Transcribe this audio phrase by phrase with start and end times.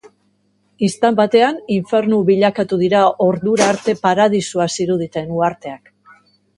[0.87, 5.99] Istant batean, infernu bilakatuko dira ordura arte paradisua ziruditen uharteak.